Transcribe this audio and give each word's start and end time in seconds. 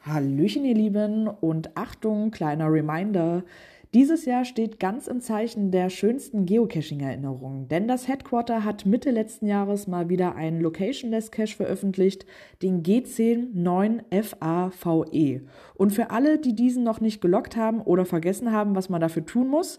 Hallöchen, 0.00 0.64
ihr 0.64 0.74
Lieben, 0.74 1.28
und 1.28 1.76
Achtung, 1.76 2.30
kleiner 2.30 2.72
Reminder. 2.72 3.44
Dieses 3.94 4.24
Jahr 4.24 4.44
steht 4.44 4.78
ganz 4.80 5.06
im 5.06 5.20
Zeichen 5.20 5.70
der 5.70 5.90
schönsten 5.90 6.46
Geocaching-Erinnerungen, 6.46 7.68
denn 7.68 7.86
das 7.86 8.08
Headquarter 8.08 8.64
hat 8.64 8.86
Mitte 8.86 9.12
letzten 9.12 9.46
Jahres 9.46 9.86
mal 9.86 10.08
wieder 10.08 10.34
einen 10.34 10.60
Locationless 10.60 11.30
Cache 11.30 11.54
veröffentlicht, 11.54 12.26
den 12.62 12.82
G109FAVE. 12.82 15.42
Und 15.74 15.92
für 15.92 16.10
alle, 16.10 16.38
die 16.38 16.56
diesen 16.56 16.82
noch 16.82 17.00
nicht 17.00 17.20
gelockt 17.20 17.56
haben 17.56 17.80
oder 17.80 18.04
vergessen 18.04 18.50
haben, 18.50 18.74
was 18.74 18.88
man 18.88 19.00
dafür 19.00 19.24
tun 19.24 19.46
muss, 19.46 19.78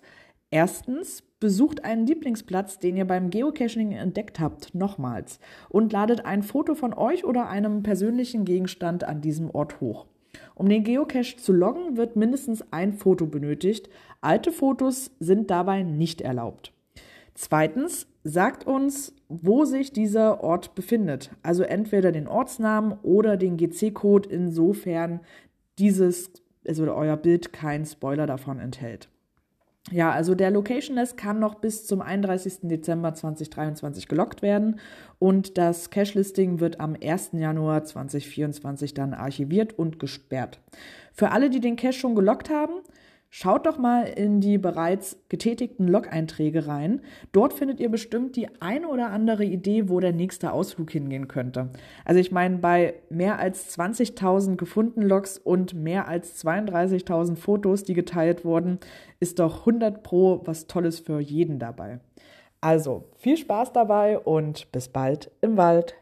erstens 0.50 1.22
besucht 1.46 1.86
einen 1.86 2.08
Lieblingsplatz, 2.08 2.80
den 2.80 2.98
ihr 2.98 3.06
beim 3.06 3.30
Geocaching 3.30 3.92
entdeckt 3.92 4.40
habt, 4.40 4.74
nochmals 4.74 5.40
und 5.70 5.94
ladet 5.94 6.26
ein 6.26 6.42
Foto 6.42 6.74
von 6.74 6.92
euch 6.92 7.24
oder 7.24 7.50
einem 7.50 7.84
persönlichen 7.84 8.46
Gegenstand 8.46 9.04
an 9.04 9.22
diesem 9.22 9.52
Ort 9.52 9.80
hoch. 9.80 10.08
Um 10.56 10.68
den 10.68 10.84
Geocache 10.84 11.38
zu 11.38 11.54
loggen, 11.54 11.98
wird 11.98 12.16
mindestens 12.16 12.66
ein 12.72 12.94
Foto 12.94 13.28
benötigt. 13.28 13.90
Alte 14.22 14.52
Fotos 14.52 15.12
sind 15.20 15.52
dabei 15.52 15.84
nicht 15.84 16.20
erlaubt. 16.20 16.74
Zweitens, 17.36 18.08
sagt 18.24 18.66
uns, 18.66 19.14
wo 19.30 19.66
sich 19.66 19.94
dieser 19.94 20.44
Ort 20.44 20.74
befindet. 20.74 21.30
Also 21.44 21.62
entweder 21.62 22.12
den 22.12 22.28
Ortsnamen 22.28 22.98
oder 23.04 23.38
den 23.38 23.56
GC-Code, 23.56 24.30
insofern 24.30 25.20
dieses, 25.78 26.32
also 26.68 26.92
euer 26.92 27.18
Bild 27.18 27.54
keinen 27.54 27.86
Spoiler 27.86 28.26
davon 28.26 28.58
enthält. 28.58 29.10
Ja, 29.92 30.12
also 30.12 30.34
der 30.34 30.50
Locationless 30.50 31.16
kann 31.16 31.40
noch 31.40 31.56
bis 31.56 31.86
zum 31.86 32.02
31. 32.02 32.62
Dezember 32.64 33.14
2023 33.14 34.08
gelockt 34.08 34.42
werden 34.42 34.80
und 35.20 35.60
das 35.60 35.92
Cache-Listing 35.92 36.60
wird 36.60 36.80
am 36.80 36.96
1. 37.02 37.32
Januar 37.34 37.84
2024 37.84 38.96
dann 38.96 39.14
archiviert 39.14 39.78
und 39.78 40.00
gesperrt. 40.00 40.60
Für 41.14 41.32
alle, 41.32 41.52
die 41.52 41.60
den 41.60 41.76
Cache 41.76 41.94
schon 41.94 42.16
gelockt 42.16 42.50
haben, 42.50 42.74
Schaut 43.38 43.66
doch 43.66 43.78
mal 43.78 44.04
in 44.04 44.40
die 44.40 44.58
bereits 44.58 45.18
getätigten 45.28 45.90
Log-Einträge 45.90 46.68
rein. 46.68 47.02
Dort 47.34 47.52
findet 47.52 47.82
ihr 47.82 47.90
bestimmt 47.90 48.38
die 48.38 48.48
eine 48.62 48.88
oder 48.88 49.10
andere 49.10 49.44
Idee, 49.44 49.90
wo 49.90 50.00
der 50.00 50.14
nächste 50.14 50.54
Ausflug 50.54 50.90
hingehen 50.90 51.28
könnte. 51.28 51.70
Also 52.06 52.22
ich 52.22 52.32
meine, 52.32 52.60
bei 52.60 52.94
mehr 53.10 53.38
als 53.38 53.78
20.000 53.78 54.56
gefundenen 54.56 55.10
Logs 55.10 55.38
und 55.38 55.74
mehr 55.74 56.08
als 56.08 56.46
32.000 56.46 57.36
Fotos, 57.36 57.84
die 57.84 57.94
geteilt 57.94 58.46
wurden, 58.46 58.80
ist 59.20 59.40
doch 59.40 59.68
100 59.68 60.02
Pro 60.02 60.40
was 60.46 60.68
Tolles 60.68 61.02
für 61.02 61.20
jeden 61.20 61.60
dabei. 61.60 62.00
Also 62.62 63.04
viel 63.18 63.36
Spaß 63.36 63.74
dabei 63.74 64.18
und 64.18 64.72
bis 64.72 64.88
bald 64.88 65.30
im 65.42 65.58
Wald. 65.58 65.94